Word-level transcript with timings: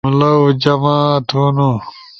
جملؤ 0.05 0.39
جمع 0.63 0.95
تھونو 1.29 1.69